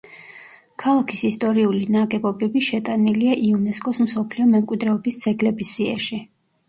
[0.83, 6.25] ქალაქის ისტორიული ნაგებობები შეტანილია იუნესკოს მსოფლიო მემკვიდრეობის ძეგლების სიაში.